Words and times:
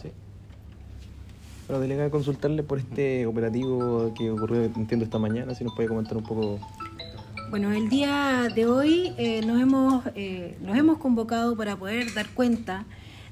Sí. 0.00 0.10
Pero 1.66 1.80
delegada, 1.80 2.10
consultarle 2.10 2.62
por 2.62 2.78
este 2.78 3.26
operativo 3.26 4.12
que 4.16 4.30
ocurrió, 4.30 4.64
entiendo, 4.64 5.04
esta 5.04 5.18
mañana, 5.18 5.54
si 5.54 5.64
nos 5.64 5.74
puede 5.74 5.88
comentar 5.88 6.16
un 6.16 6.24
poco. 6.24 6.58
Bueno, 7.50 7.72
el 7.72 7.88
día 7.88 8.48
de 8.54 8.66
hoy 8.66 9.12
eh, 9.18 9.42
nos, 9.46 9.60
hemos, 9.60 10.04
eh, 10.14 10.56
nos 10.60 10.76
hemos 10.76 10.98
convocado 10.98 11.56
para 11.56 11.76
poder 11.76 12.12
dar 12.14 12.28
cuenta 12.30 12.84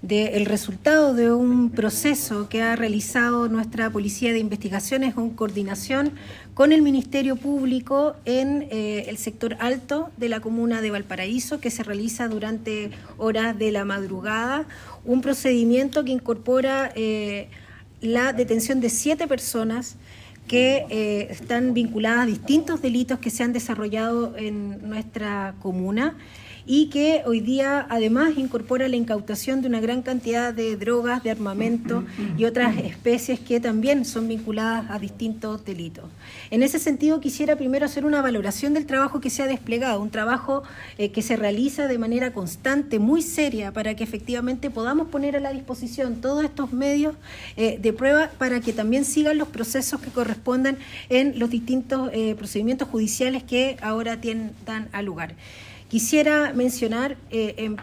del 0.02 0.46
resultado 0.46 1.14
de 1.14 1.30
un 1.30 1.70
proceso 1.70 2.48
que 2.48 2.62
ha 2.62 2.74
realizado 2.74 3.48
nuestra 3.48 3.90
Policía 3.90 4.32
de 4.32 4.38
Investigaciones 4.38 5.14
en 5.16 5.30
coordinación 5.30 6.12
con 6.54 6.72
el 6.72 6.80
Ministerio 6.80 7.36
Público 7.36 8.16
en 8.24 8.66
eh, 8.70 9.04
el 9.08 9.18
sector 9.18 9.56
alto 9.60 10.10
de 10.16 10.30
la 10.30 10.40
comuna 10.40 10.80
de 10.80 10.90
Valparaíso, 10.90 11.60
que 11.60 11.70
se 11.70 11.82
realiza 11.82 12.28
durante 12.28 12.90
horas 13.18 13.58
de 13.58 13.72
la 13.72 13.84
madrugada, 13.84 14.64
un 15.04 15.20
procedimiento 15.20 16.02
que 16.02 16.12
incorpora 16.12 16.90
eh, 16.94 17.48
la 18.00 18.32
detención 18.32 18.80
de 18.80 18.88
siete 18.88 19.28
personas 19.28 19.96
que 20.48 20.86
eh, 20.88 21.28
están 21.30 21.74
vinculadas 21.74 22.20
a 22.20 22.26
distintos 22.26 22.80
delitos 22.80 23.18
que 23.18 23.30
se 23.30 23.42
han 23.42 23.52
desarrollado 23.52 24.36
en 24.36 24.88
nuestra 24.88 25.54
comuna 25.60 26.16
y 26.72 26.86
que 26.86 27.24
hoy 27.26 27.40
día 27.40 27.84
además 27.90 28.34
incorpora 28.36 28.86
la 28.86 28.94
incautación 28.94 29.60
de 29.60 29.66
una 29.66 29.80
gran 29.80 30.02
cantidad 30.02 30.54
de 30.54 30.76
drogas, 30.76 31.24
de 31.24 31.32
armamento 31.32 32.04
y 32.38 32.44
otras 32.44 32.78
especies 32.78 33.40
que 33.40 33.58
también 33.58 34.04
son 34.04 34.28
vinculadas 34.28 34.88
a 34.88 35.00
distintos 35.00 35.64
delitos. 35.64 36.04
En 36.48 36.62
ese 36.62 36.78
sentido 36.78 37.18
quisiera 37.18 37.56
primero 37.56 37.86
hacer 37.86 38.04
una 38.04 38.22
valoración 38.22 38.72
del 38.72 38.86
trabajo 38.86 39.20
que 39.20 39.30
se 39.30 39.42
ha 39.42 39.48
desplegado, 39.48 40.00
un 40.00 40.10
trabajo 40.10 40.62
eh, 40.96 41.10
que 41.10 41.22
se 41.22 41.34
realiza 41.34 41.88
de 41.88 41.98
manera 41.98 42.32
constante, 42.32 43.00
muy 43.00 43.22
seria, 43.22 43.72
para 43.72 43.96
que 43.96 44.04
efectivamente 44.04 44.70
podamos 44.70 45.08
poner 45.08 45.34
a 45.34 45.40
la 45.40 45.52
disposición 45.52 46.20
todos 46.20 46.44
estos 46.44 46.72
medios 46.72 47.16
eh, 47.56 47.80
de 47.82 47.92
prueba 47.92 48.30
para 48.38 48.60
que 48.60 48.72
también 48.72 49.04
sigan 49.04 49.38
los 49.38 49.48
procesos 49.48 50.00
que 50.00 50.10
correspondan 50.10 50.78
en 51.08 51.36
los 51.36 51.50
distintos 51.50 52.10
eh, 52.12 52.36
procedimientos 52.36 52.86
judiciales 52.86 53.42
que 53.42 53.76
ahora 53.82 54.20
tienen, 54.20 54.52
dan 54.64 54.88
a 54.92 55.02
lugar. 55.02 55.34
Quisiera 55.90 56.52
mencionar 56.54 57.16
eh, 57.32 57.74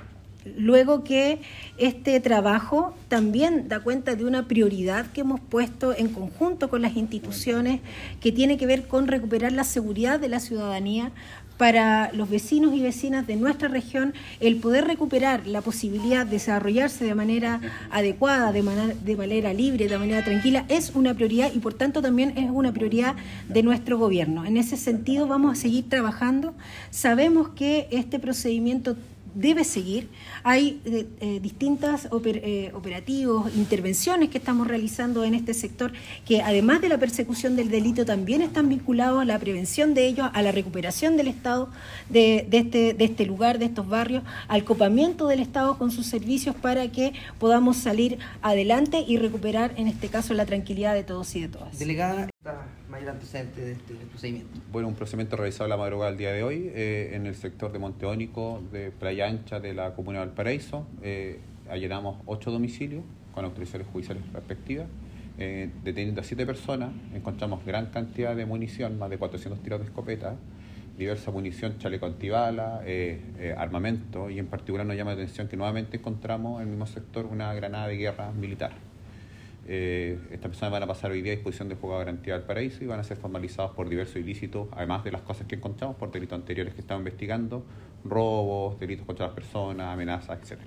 luego 0.58 1.03
que 1.03 1.40
este 1.78 2.20
trabajo 2.20 2.94
también 3.08 3.67
da 3.67 3.80
cuenta 3.80 4.16
de 4.16 4.26
una 4.26 4.48
prioridad 4.48 5.08
que 5.12 5.22
hemos 5.22 5.40
puesto 5.40 5.95
en 5.95 6.09
conjunto 6.09 6.70
con 6.70 6.81
las 6.81 6.95
instituciones 6.95 7.81
que 8.22 8.31
tiene 8.31 8.58
que 8.58 8.66
ver 8.66 8.88
con 8.88 9.08
recuperar 9.08 9.52
la 9.52 9.64
seguridad 9.64 10.20
de 10.20 10.30
la 10.30 10.40
ciudadanía 10.40 11.12
para 11.58 12.12
los 12.14 12.30
vecinos 12.30 12.73
y 12.75 12.81
vecinas 12.81 13.28
de 13.28 13.36
nuestra 13.36 13.68
región 13.68 14.14
el 14.40 14.58
poder 14.58 14.86
recuperar 14.86 15.48
la 15.48 15.62
posibilidad 15.62 16.25
de 16.25 16.34
desarrollarse 16.34 17.03
de 17.03 17.16
manera 17.16 17.59
adecuada, 17.90 18.52
de 18.52 18.62
manera, 18.62 18.94
de 18.94 19.16
manera 19.16 19.53
libre, 19.53 19.88
de 19.88 19.98
manera 19.98 20.23
tranquila, 20.23 20.66
es 20.70 20.92
una 20.94 21.16
prioridad 21.16 21.52
y 21.53 21.59
por 21.59 21.73
tanto 21.73 22.02
también 22.02 22.38
es 22.38 22.50
una 22.52 22.72
prioridad 22.72 23.16
de 23.50 23.64
nuestro 23.64 23.98
gobierno. 23.98 24.45
En 24.45 24.58
ese 24.58 24.78
sentido 24.78 25.28
vamos 25.28 25.58
a 25.58 25.62
seguir 25.62 25.90
trabajando. 25.90 26.53
Sabemos 26.92 27.50
que 27.50 27.88
este 27.92 28.20
procedimiento 28.20 28.95
debe 29.38 29.64
seguir. 29.64 30.10
Hay 30.44 30.82
eh, 30.86 31.06
eh, 31.20 31.40
distintas 31.40 32.10
eh, 32.26 32.72
operativos, 32.74 33.56
intervenciones 33.56 34.30
que 34.30 34.40
estamos 34.40 34.68
realizando 34.68 35.24
en 35.24 35.36
este 35.36 35.54
sector 35.54 35.94
que 36.26 36.42
además 36.42 36.82
de 36.82 36.90
la 36.90 36.98
persecución 36.98 37.56
del 37.56 37.70
delito 37.70 38.04
también 38.04 38.42
están 38.42 38.68
vinculados 38.68 39.22
a 39.22 39.26
la 39.26 39.38
prevención 39.38 39.94
de 39.94 40.08
ellos, 40.08 40.30
a 40.34 40.42
la 40.42 40.52
recuperación 40.52 41.18
del 41.18 41.28
Estado 41.28 41.70
de, 42.10 42.48
este, 42.52 42.94
de 42.96 43.06
este 43.06 43.26
lugar, 43.26 43.60
de 43.60 43.66
estos 43.66 43.88
barrios, 43.88 44.24
al 44.48 44.64
copamiento 44.64 45.28
del 45.28 45.40
Estado 45.40 45.78
con 45.78 45.92
sus 45.92 46.08
servicios 46.08 46.56
para 46.56 46.92
que 46.92 47.14
podamos 47.40 47.78
salir 47.78 48.18
adelante 48.42 49.06
y 49.08 49.18
recuperar 49.18 49.74
en 49.78 49.88
este 49.88 50.08
caso 50.08 50.34
la 50.34 50.46
tranquilidad 50.46 50.96
de 50.96 51.04
todos 51.04 51.36
y 51.36 51.42
de 51.42 51.50
todas. 51.50 51.78
Delegada, 51.78 52.28
mayor 52.90 53.10
antecedente 53.10 53.62
de 53.62 53.72
este 53.74 53.94
procedimiento? 54.10 54.60
Bueno, 54.72 54.88
un 54.88 54.96
procedimiento 54.96 55.36
realizado 55.36 55.68
la 55.68 55.78
madrugada 55.78 56.12
del 56.12 56.18
día 56.18 56.32
de 56.32 56.44
hoy 56.44 56.72
eh, 56.74 57.12
en 57.14 57.25
el 57.25 57.36
sector 57.36 57.72
de 57.72 57.80
Monteónico, 57.80 58.62
de 58.72 58.92
Playa 58.92 59.28
Ancha, 59.28 59.59
de 59.59 59.74
la 59.74 59.94
Comuna 59.94 60.20
de 60.20 60.28
Valparaíso. 60.28 60.88
Eh, 61.02 61.40
allanamos 61.70 62.22
ocho 62.26 62.52
domicilios 62.52 63.03
con 63.34 63.46
autorizaciones 63.46 63.88
judiciales 63.92 64.24
respectivas. 64.34 64.88
Eh, 65.40 65.70
deteniendo 65.84 66.22
a 66.22 66.24
siete 66.24 66.46
personas, 66.46 66.92
encontramos 67.14 67.64
gran 67.66 67.88
cantidad 67.88 68.36
de 68.36 68.46
munición, 68.46 68.97
más 68.97 69.09
de 69.09 69.18
400 69.18 69.62
tiros 69.62 69.80
de 69.80 69.86
escopeta, 69.86 70.36
diversa 70.97 71.30
munición, 71.30 71.78
chaleco 71.78 72.08
antibala, 72.08 72.81
eh, 72.86 73.53
armamento, 73.56 74.31
y 74.31 74.40
en 74.40 74.47
particular 74.47 74.86
nos 74.88 74.96
llama 74.96 75.12
la 75.12 75.22
atención 75.22 75.47
que 75.47 75.56
nuevamente 75.56 75.97
encontramos 75.97 76.59
en 76.59 76.70
el 76.70 76.70
mismo 76.70 76.88
sector 76.88 77.28
una 77.28 77.53
granada 77.53 77.88
de 77.88 77.97
guerra 77.97 78.31
militar. 78.31 78.72
Eh, 79.69 80.17
estas 80.31 80.50
personas 80.50 80.72
van 80.72 80.83
a 80.83 80.88
pasar 80.88 81.11
hoy 81.11 81.22
día 81.22 81.33
a 81.33 81.35
disposición 81.35 81.67
de 81.67 81.75
juzgado 81.75 82.00
de 82.00 82.05
garantía 82.05 82.33
del 82.35 82.44
paraíso 82.44 82.83
y 82.85 82.88
van 82.88 83.01
a 83.01 83.03
ser 83.03 83.17
formalizados 83.17 83.72
por 83.72 83.89
diversos 83.89 84.16
ilícitos, 84.16 84.69
además 84.72 85.03
de 85.03 85.11
las 85.11 85.22
cosas 85.23 85.45
que 85.45 85.55
encontramos, 85.55 85.97
por 85.97 86.09
delitos 86.09 86.39
anteriores 86.39 86.73
que 86.73 86.79
estamos 86.79 87.01
investigando, 87.01 87.66
robos, 88.05 88.79
delitos 88.79 89.05
contra 89.05 89.25
las 89.25 89.35
personas, 89.35 89.94
amenazas, 89.94 90.39
etc. 90.39 90.61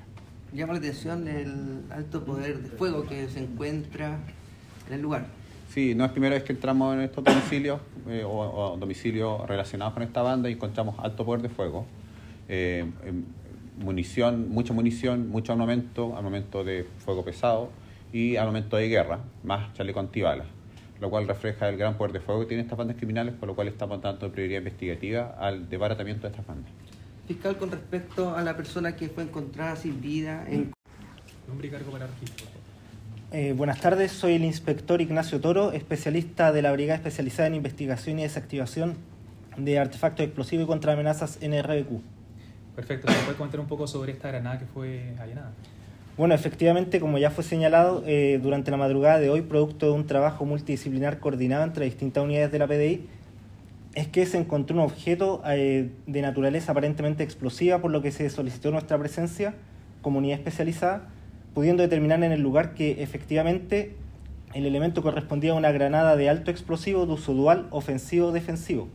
Llama 0.52 0.74
la 0.74 0.80
atención 0.80 1.26
el 1.28 1.84
alto 1.90 2.24
poder 2.24 2.58
de 2.58 2.68
fuego 2.68 3.06
que 3.06 3.26
se 3.28 3.40
encuentra 3.40 4.18
en 4.86 4.94
el 4.94 5.00
lugar. 5.00 5.26
Sí, 5.70 5.94
no 5.94 6.04
es 6.04 6.10
primera 6.10 6.34
vez 6.34 6.44
que 6.44 6.52
entramos 6.52 6.94
en 6.94 7.00
estos 7.02 7.24
domicilios 7.24 7.80
eh, 8.08 8.24
o, 8.26 8.76
domicilios 8.78 9.48
relacionados 9.48 9.94
con 9.94 10.02
esta 10.02 10.20
banda 10.20 10.50
y 10.50 10.54
encontramos 10.54 10.96
alto 10.98 11.24
poder 11.24 11.40
de 11.40 11.48
fuego. 11.48 11.86
Eh, 12.48 12.84
em, 13.06 13.24
munición, 13.78 14.50
mucha 14.50 14.74
munición, 14.74 15.30
mucho 15.30 15.52
armamento, 15.52 16.16
armamento 16.16 16.64
de 16.64 16.86
fuego 16.98 17.24
pesado, 17.24 17.70
y 18.12 18.36
armamento 18.36 18.76
de 18.76 18.88
guerra, 18.88 19.20
más 19.44 19.72
chaleco 19.74 20.00
antibalas, 20.00 20.46
lo 21.00 21.10
cual 21.10 21.28
refleja 21.28 21.68
el 21.68 21.76
gran 21.76 21.96
poder 21.96 22.12
de 22.12 22.20
fuego 22.20 22.40
que 22.40 22.46
tienen 22.46 22.66
estas 22.66 22.78
bandas 22.78 22.96
criminales, 22.96 23.34
por 23.34 23.48
lo 23.48 23.54
cual 23.54 23.68
estamos 23.68 24.00
dando 24.02 24.30
prioridad 24.32 24.58
investigativa 24.58 25.36
al 25.38 25.68
desbaratamiento 25.68 26.22
de 26.22 26.28
estas 26.28 26.46
bandas. 26.46 26.70
Fiscal, 27.26 27.56
con 27.56 27.70
respecto 27.70 28.34
a 28.34 28.42
la 28.42 28.56
persona 28.56 28.96
que 28.96 29.08
fue 29.08 29.22
encontrada 29.22 29.76
sin 29.76 30.00
vida 30.00 30.44
en... 30.48 30.72
Nombre 31.46 31.68
y 31.68 31.70
cargo 31.70 31.90
para 31.92 32.06
registro. 32.06 32.46
Eh, 33.32 33.52
buenas 33.56 33.80
tardes, 33.80 34.10
soy 34.10 34.34
el 34.34 34.44
inspector 34.44 35.00
Ignacio 35.00 35.40
Toro, 35.40 35.70
especialista 35.70 36.50
de 36.50 36.62
la 36.62 36.72
Brigada 36.72 36.96
Especializada 36.96 37.46
en 37.46 37.54
Investigación 37.54 38.18
y 38.18 38.22
Desactivación 38.22 38.96
de 39.56 39.78
Artefactos 39.78 40.26
Explosivos 40.26 40.64
y 40.64 40.66
contra 40.66 40.94
amenazas 40.94 41.38
NRBQ. 41.40 42.02
Perfecto, 42.74 43.06
¿me 43.06 43.18
puede 43.18 43.36
comentar 43.36 43.60
un 43.60 43.66
poco 43.66 43.86
sobre 43.86 44.12
esta 44.12 44.28
granada 44.28 44.58
que 44.58 44.66
fue 44.66 45.14
allanada? 45.20 45.52
Bueno, 46.20 46.34
efectivamente, 46.34 47.00
como 47.00 47.16
ya 47.16 47.30
fue 47.30 47.42
señalado, 47.42 48.02
eh, 48.06 48.38
durante 48.42 48.70
la 48.70 48.76
madrugada 48.76 49.18
de 49.18 49.30
hoy, 49.30 49.40
producto 49.40 49.86
de 49.86 49.92
un 49.92 50.06
trabajo 50.06 50.44
multidisciplinar 50.44 51.18
coordinado 51.18 51.64
entre 51.64 51.86
distintas 51.86 52.22
unidades 52.22 52.52
de 52.52 52.58
la 52.58 52.66
PDI, 52.66 53.06
es 53.94 54.06
que 54.06 54.26
se 54.26 54.36
encontró 54.36 54.76
un 54.76 54.82
objeto 54.82 55.40
eh, 55.46 55.88
de 56.06 56.20
naturaleza 56.20 56.72
aparentemente 56.72 57.22
explosiva, 57.22 57.80
por 57.80 57.90
lo 57.90 58.02
que 58.02 58.12
se 58.12 58.28
solicitó 58.28 58.70
nuestra 58.70 58.98
presencia 58.98 59.54
como 60.02 60.18
unidad 60.18 60.36
especializada, 60.36 61.08
pudiendo 61.54 61.82
determinar 61.82 62.22
en 62.22 62.32
el 62.32 62.42
lugar 62.42 62.74
que 62.74 63.02
efectivamente 63.02 63.96
el 64.52 64.66
elemento 64.66 65.00
correspondía 65.00 65.52
a 65.52 65.54
una 65.54 65.72
granada 65.72 66.16
de 66.16 66.28
alto 66.28 66.50
explosivo 66.50 67.06
de 67.06 67.14
uso 67.14 67.32
dual 67.32 67.66
ofensivo-defensivo. 67.70 68.88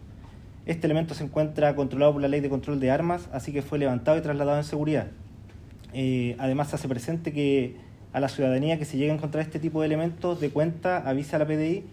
Este 0.67 0.85
elemento 0.85 1.15
se 1.15 1.23
encuentra 1.23 1.75
controlado 1.75 2.13
por 2.13 2.21
la 2.21 2.27
Ley 2.27 2.41
de 2.41 2.49
Control 2.49 2.79
de 2.79 2.91
Armas, 2.91 3.29
así 3.33 3.51
que 3.51 3.63
fue 3.63 3.79
levantado 3.79 4.15
y 4.15 4.21
trasladado 4.21 4.59
en 4.59 4.63
seguridad. 4.63 5.07
Eh, 5.97 6.35
además 6.39 6.73
hace 6.73 6.89
presente 6.89 7.31
que 7.31 7.77
a 8.11 8.19
la 8.19 8.27
ciudadanía 8.27 8.77
que 8.77 8.83
se 8.83 8.97
llegue 8.97 9.11
a 9.11 9.13
encontrar 9.13 9.41
este 9.41 9.59
tipo 9.59 9.79
de 9.79 9.87
elementos 9.87 10.41
de 10.41 10.49
cuenta 10.49 10.97
avisa 10.97 11.37
a 11.37 11.39
la 11.39 11.47
PDI 11.47 11.85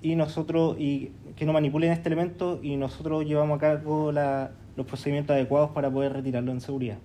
y 0.00 0.14
nosotros 0.14 0.76
y 0.78 1.10
que 1.34 1.44
no 1.44 1.52
manipulen 1.52 1.90
este 1.90 2.08
elemento 2.08 2.60
y 2.62 2.76
nosotros 2.76 3.24
llevamos 3.24 3.56
a 3.56 3.60
cabo 3.60 4.12
los 4.12 4.86
procedimientos 4.86 5.34
adecuados 5.34 5.70
para 5.70 5.90
poder 5.90 6.12
retirarlo 6.12 6.52
en 6.52 6.60
seguridad. 6.60 6.98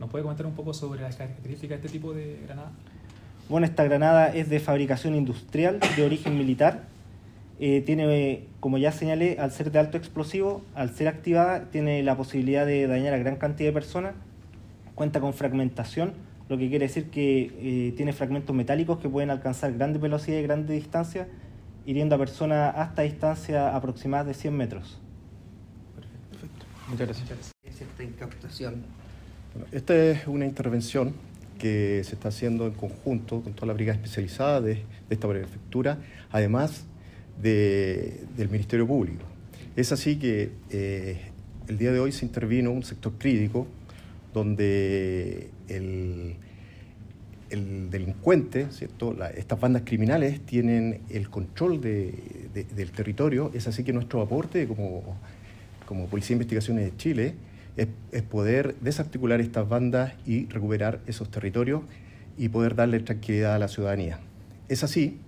¿Nos 0.00 0.10
puede 0.10 0.24
comentar 0.24 0.46
un 0.46 0.54
poco 0.54 0.74
sobre 0.74 1.00
las 1.00 1.14
características 1.14 1.80
de 1.80 1.86
este 1.86 1.96
tipo 1.96 2.12
de 2.12 2.40
granada? 2.44 2.72
Bueno, 3.48 3.64
esta 3.64 3.84
granada 3.84 4.34
es 4.34 4.48
de 4.48 4.58
fabricación 4.58 5.14
industrial, 5.14 5.78
de 5.96 6.04
origen 6.04 6.36
militar. 6.36 6.82
Eh, 7.60 7.84
tiene, 7.86 8.48
como 8.58 8.78
ya 8.78 8.90
señalé, 8.90 9.36
al 9.38 9.52
ser 9.52 9.70
de 9.70 9.78
alto 9.78 9.96
explosivo, 9.96 10.62
al 10.74 10.90
ser 10.90 11.06
activada, 11.06 11.70
tiene 11.70 12.02
la 12.02 12.16
posibilidad 12.16 12.66
de 12.66 12.88
dañar 12.88 13.14
a 13.14 13.18
gran 13.18 13.36
cantidad 13.36 13.68
de 13.68 13.74
personas 13.74 14.14
cuenta 14.94 15.20
con 15.20 15.34
fragmentación, 15.34 16.12
lo 16.48 16.58
que 16.58 16.68
quiere 16.68 16.86
decir 16.86 17.10
que 17.10 17.52
eh, 17.58 17.94
tiene 17.96 18.12
fragmentos 18.12 18.54
metálicos 18.54 18.98
que 18.98 19.08
pueden 19.08 19.30
alcanzar 19.30 19.72
grandes 19.72 20.00
velocidades 20.00 20.44
y 20.44 20.46
grandes 20.46 20.76
distancias, 20.76 21.28
hiriendo 21.86 22.14
a 22.14 22.18
personas 22.18 22.74
hasta 22.76 23.02
distancias 23.02 23.74
aproximadas 23.74 24.26
de 24.26 24.34
100 24.34 24.56
metros. 24.56 24.98
Perfecto. 26.30 26.66
Muchas 26.88 27.06
gracias. 27.08 27.52
Es 27.62 27.80
esta 27.80 28.02
incautación? 28.02 28.82
esta 29.70 29.94
es 29.94 30.26
una 30.26 30.46
intervención 30.46 31.14
que 31.58 32.02
se 32.04 32.16
está 32.16 32.28
haciendo 32.28 32.66
en 32.66 32.72
conjunto 32.72 33.40
con 33.40 33.52
toda 33.54 33.68
la 33.68 33.72
brigada 33.72 33.96
especializada 33.96 34.60
de, 34.60 34.84
esta 35.08 35.28
prefectura, 35.28 35.98
además 36.30 36.84
del 37.40 38.48
Ministerio 38.50 38.86
Público. 38.86 39.24
Es 39.76 39.92
así 39.92 40.16
que 40.16 40.50
eh, 40.70 41.20
el 41.68 41.78
día 41.78 41.92
de 41.92 42.00
hoy 42.00 42.12
se 42.12 42.24
intervino 42.24 42.70
un 42.70 42.82
sector 42.82 43.12
crítico 43.18 43.66
donde 44.34 45.48
el, 45.68 46.34
el 47.48 47.88
delincuente, 47.88 48.66
¿cierto? 48.70 49.16
Estas 49.34 49.58
bandas 49.60 49.82
criminales 49.86 50.40
tienen 50.44 51.00
el 51.08 51.30
control 51.30 51.80
de- 51.80 52.12
de- 52.52 52.64
del 52.64 52.90
territorio. 52.90 53.50
Es 53.54 53.66
así 53.68 53.84
que 53.84 53.92
nuestro 53.94 54.20
aporte 54.20 54.66
como, 54.66 55.16
como 55.86 56.06
Policía 56.08 56.30
de 56.30 56.42
Investigaciones 56.42 56.84
de 56.84 56.96
Chile 56.98 57.34
es, 57.76 57.88
poder 58.22 58.74
desarticular 58.80 59.40
estas 59.40 59.68
bandas 59.68 60.12
y 60.26 60.46
recuperar 60.46 61.00
esos 61.06 61.30
territorios 61.30 61.82
y 62.36 62.48
poder 62.48 62.74
darle 62.74 63.00
tranquilidad 63.00 63.54
a 63.54 63.58
la 63.58 63.68
ciudadanía. 63.68 64.18
Es 64.68 64.82
así 64.84 65.18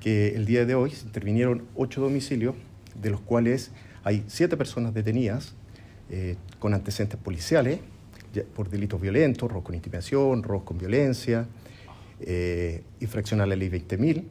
que 0.00 0.34
el 0.34 0.46
día 0.46 0.64
de 0.64 0.74
hoy 0.74 0.90
se 0.90 1.04
intervinieron 1.06 1.64
ocho 1.74 2.00
domicilios, 2.00 2.54
de 3.00 3.10
los 3.10 3.20
cuales 3.20 3.72
hay 4.04 4.24
siete 4.28 4.56
personas 4.56 4.94
detenidas 4.94 5.54
eh, 6.08 6.36
con 6.58 6.72
antecedentes 6.72 7.18
policiales 7.18 7.80
por 8.54 8.68
delitos 8.68 9.00
violentos, 9.00 9.50
robos 9.50 9.64
con 9.64 9.74
intimidación, 9.74 10.42
robos 10.42 10.64
con 10.64 10.78
violencia, 10.78 11.46
eh, 12.20 12.82
infracción 13.00 13.40
a 13.40 13.46
la 13.46 13.56
ley 13.56 13.68
20.000. 13.68 14.24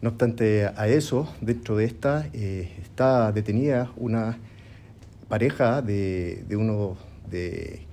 No 0.00 0.10
obstante 0.10 0.66
a 0.66 0.88
eso, 0.88 1.32
dentro 1.40 1.76
de 1.76 1.84
esta 1.84 2.28
eh, 2.32 2.72
está 2.82 3.32
detenida 3.32 3.92
una 3.96 4.38
pareja 5.28 5.82
de, 5.82 6.44
uno 6.52 6.96
de, 7.30 7.86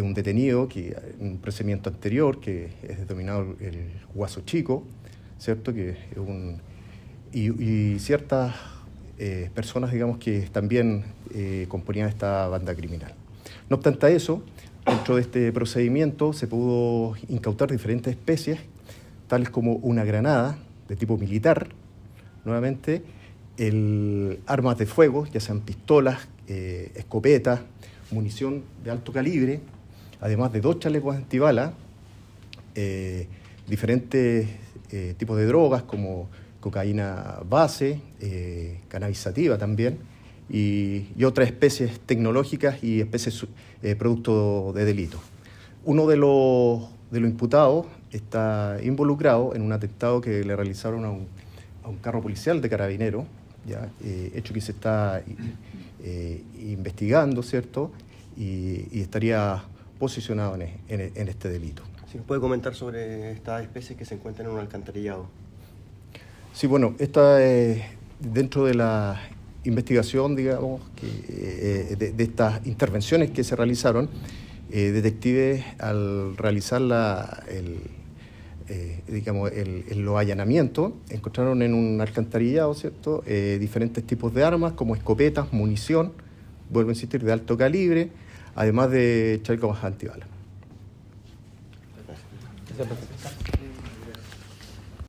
un 0.00 0.14
detenido 0.14 0.68
que 0.68 0.96
en 1.20 1.26
un 1.26 1.38
procedimiento 1.38 1.90
anterior 1.90 2.40
que 2.40 2.70
es 2.82 2.98
denominado 2.98 3.56
el 3.60 3.90
guaso 4.14 4.42
chico, 4.42 4.84
¿cierto? 5.38 5.74
Que 5.74 5.96
un, 6.16 6.60
y, 7.32 7.50
y 7.62 7.98
ciertas 7.98 8.54
eh, 9.20 9.50
personas, 9.52 9.90
digamos, 9.90 10.18
que 10.18 10.42
también 10.52 11.04
eh, 11.34 11.66
componían 11.68 12.08
esta 12.08 12.46
banda 12.46 12.72
criminal. 12.72 13.12
No 13.68 13.76
obstante 13.76 14.14
eso, 14.14 14.42
dentro 14.86 15.16
de 15.16 15.22
este 15.22 15.52
procedimiento 15.52 16.32
se 16.32 16.46
pudo 16.46 17.14
incautar 17.28 17.70
diferentes 17.70 18.14
especies, 18.14 18.58
tales 19.26 19.50
como 19.50 19.74
una 19.74 20.04
granada 20.04 20.58
de 20.88 20.96
tipo 20.96 21.18
militar, 21.18 21.68
nuevamente, 22.44 23.02
armas 24.46 24.78
de 24.78 24.86
fuego, 24.86 25.26
ya 25.26 25.40
sean 25.40 25.60
pistolas, 25.60 26.28
eh, 26.46 26.92
escopetas, 26.94 27.60
munición 28.10 28.62
de 28.82 28.90
alto 28.90 29.12
calibre, 29.12 29.60
además 30.20 30.52
de 30.52 30.60
dos 30.60 30.78
chalecos 30.78 31.16
antibalas, 31.16 31.72
eh, 32.74 33.26
diferentes 33.66 34.48
eh, 34.90 35.14
tipos 35.18 35.36
de 35.36 35.46
drogas 35.46 35.82
como 35.82 36.28
cocaína 36.60 37.40
base, 37.48 38.00
eh, 38.20 38.80
cannabis 38.88 39.18
sativa 39.18 39.58
también, 39.58 39.98
y, 40.50 41.06
y 41.16 41.24
otras 41.24 41.48
especies 41.48 42.00
tecnológicas 42.00 42.82
y 42.82 43.00
especies 43.00 43.46
eh, 43.82 43.94
producto 43.96 44.72
de 44.74 44.84
delito. 44.84 45.18
Uno 45.84 46.06
de 46.06 46.16
los, 46.16 46.88
de 47.10 47.20
los 47.20 47.30
imputados 47.30 47.86
está 48.12 48.78
involucrado 48.82 49.54
en 49.54 49.62
un 49.62 49.72
atentado 49.72 50.20
que 50.20 50.44
le 50.44 50.56
realizaron 50.56 51.04
a 51.04 51.10
un, 51.10 51.26
a 51.84 51.88
un 51.88 51.96
carro 51.96 52.22
policial 52.22 52.60
de 52.60 52.68
carabinero, 52.68 53.26
ya, 53.66 53.90
eh, 54.02 54.32
hecho 54.34 54.54
que 54.54 54.60
se 54.60 54.72
está 54.72 55.22
eh, 56.02 56.42
investigando, 56.60 57.42
¿cierto? 57.42 57.90
Y, 58.36 58.86
y 58.92 59.00
estaría 59.00 59.62
posicionado 59.98 60.54
en, 60.54 60.62
en 60.88 61.12
en 61.14 61.28
este 61.28 61.48
delito. 61.48 61.82
Si 62.10 62.16
nos 62.16 62.26
puede 62.26 62.40
comentar 62.40 62.74
sobre 62.74 63.32
estas 63.32 63.62
especies 63.62 63.98
que 63.98 64.06
se 64.06 64.14
encuentran 64.14 64.46
en 64.46 64.54
un 64.54 64.60
alcantarillado. 64.60 65.26
Sí, 66.54 66.66
bueno, 66.66 66.94
esta 66.98 67.44
es 67.44 67.82
dentro 68.18 68.64
de 68.64 68.74
la 68.74 69.20
investigación, 69.68 70.34
digamos, 70.34 70.80
que, 70.96 71.06
eh, 71.28 71.96
de, 71.96 72.24
estas 72.24 72.66
intervenciones 72.66 73.30
que 73.30 73.44
se 73.44 73.54
realizaron, 73.56 74.08
eh, 74.70 74.90
detectives 74.90 75.64
al 75.78 76.36
realizar 76.36 76.80
la, 76.80 77.44
el, 77.48 77.78
eh, 78.68 79.02
digamos, 79.08 79.50
el, 79.52 79.84
los 80.02 80.18
allanamientos, 80.18 80.92
encontraron 81.10 81.62
en 81.62 81.74
un 81.74 82.00
alcantarillado, 82.00 82.74
¿cierto?, 82.74 83.22
diferentes 83.26 84.04
tipos 84.04 84.34
de 84.34 84.44
armas, 84.44 84.72
como 84.72 84.94
escopetas, 84.94 85.52
munición, 85.52 86.12
vuelvo 86.70 86.90
a 86.90 86.92
insistir, 86.92 87.22
de 87.22 87.32
alto 87.32 87.56
calibre, 87.56 88.10
además 88.54 88.90
de 88.90 89.40
chalecos 89.42 89.82
antibalas. 89.84 90.28